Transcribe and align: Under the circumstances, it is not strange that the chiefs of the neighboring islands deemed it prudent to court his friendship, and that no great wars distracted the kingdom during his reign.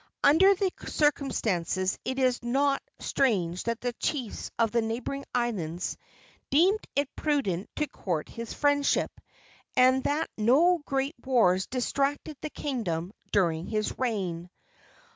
Under 0.23 0.55
the 0.55 0.71
circumstances, 0.87 1.99
it 2.03 2.17
is 2.17 2.41
not 2.41 2.81
strange 2.97 3.65
that 3.65 3.81
the 3.81 3.93
chiefs 3.93 4.49
of 4.57 4.71
the 4.71 4.81
neighboring 4.81 5.25
islands 5.35 5.95
deemed 6.49 6.79
it 6.95 7.15
prudent 7.15 7.69
to 7.75 7.85
court 7.85 8.27
his 8.27 8.51
friendship, 8.51 9.11
and 9.77 10.03
that 10.05 10.27
no 10.35 10.79
great 10.87 11.13
wars 11.23 11.67
distracted 11.67 12.35
the 12.41 12.49
kingdom 12.49 13.13
during 13.31 13.67
his 13.67 13.99
reign. 13.99 14.49